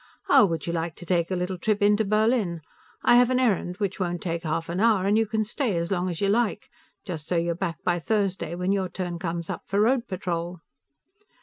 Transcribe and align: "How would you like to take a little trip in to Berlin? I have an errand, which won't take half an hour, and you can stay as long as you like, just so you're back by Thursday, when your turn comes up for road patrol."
"How 0.23 0.47
would 0.47 0.65
you 0.65 0.73
like 0.73 0.95
to 0.95 1.05
take 1.05 1.29
a 1.29 1.35
little 1.35 1.59
trip 1.59 1.79
in 1.79 1.95
to 1.97 2.03
Berlin? 2.03 2.61
I 3.03 3.17
have 3.17 3.29
an 3.29 3.39
errand, 3.39 3.77
which 3.77 3.99
won't 3.99 4.19
take 4.23 4.41
half 4.41 4.67
an 4.67 4.79
hour, 4.79 5.05
and 5.05 5.15
you 5.15 5.27
can 5.27 5.43
stay 5.43 5.77
as 5.77 5.91
long 5.91 6.09
as 6.09 6.19
you 6.21 6.27
like, 6.27 6.69
just 7.05 7.27
so 7.27 7.35
you're 7.35 7.53
back 7.53 7.83
by 7.83 7.99
Thursday, 7.99 8.55
when 8.55 8.71
your 8.71 8.89
turn 8.89 9.19
comes 9.19 9.47
up 9.47 9.61
for 9.67 9.79
road 9.79 10.07
patrol." 10.07 10.61